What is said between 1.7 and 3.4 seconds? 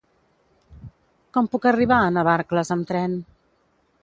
arribar a Navarcles amb tren?